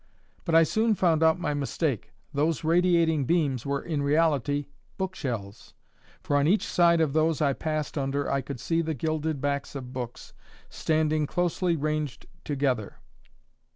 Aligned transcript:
But 0.45 0.55
I 0.55 0.63
soon 0.63 0.95
found 0.95 1.21
out 1.21 1.39
my 1.39 1.53
mistake. 1.53 2.11
Those 2.33 2.63
radiating 2.63 3.25
beams 3.25 3.67
were 3.67 3.83
in 3.83 4.01
reality 4.01 4.65
book 4.97 5.13
shelves. 5.13 5.75
For 6.23 6.37
on 6.37 6.47
each 6.47 6.65
side 6.65 6.99
of 6.99 7.13
those 7.13 7.39
I 7.39 7.53
passed 7.53 7.99
under 7.99 8.27
I 8.27 8.41
could 8.41 8.59
see 8.59 8.81
the 8.81 8.95
gilded 8.95 9.39
backs 9.41 9.75
of 9.75 9.93
books 9.93 10.33
standing 10.71 11.27
closely 11.27 11.75
ranged 11.75 12.25
together. 12.43 12.95